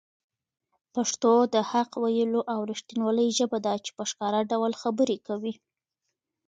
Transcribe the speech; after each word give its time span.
پښتو 0.93 1.33
د 1.53 1.55
حق 1.71 1.91
ویلو 2.03 2.41
او 2.53 2.59
رښتینولۍ 2.71 3.27
ژبه 3.37 3.57
ده 3.65 3.73
چي 3.83 3.91
په 3.97 4.03
ښکاره 4.09 4.41
ډول 4.51 4.71
خبرې 4.81 5.17
کوي. 5.27 5.53